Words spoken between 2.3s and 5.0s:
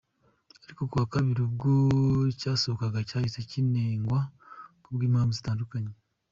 cyasohokaga cyahise kinengwa ku